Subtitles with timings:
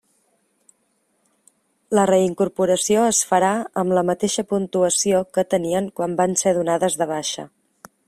[1.99, 3.53] La reincorporació es farà
[3.83, 7.51] amb la mateixa puntuació que tenien quan van ser donades de baixa.